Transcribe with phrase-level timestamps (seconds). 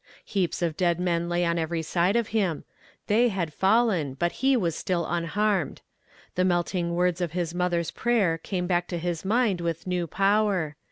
[0.25, 2.63] Heaps of dead men lay on every side of him.
[3.05, 5.81] They had fallen, but he was still unharmed.
[6.33, 10.75] The melting words of his mother's prayer came back to his mind with new power.